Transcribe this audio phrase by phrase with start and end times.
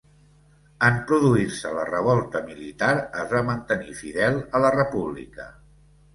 [0.85, 2.89] En produir-se la revolta militar
[3.25, 5.49] es va mantenir fidel a la República.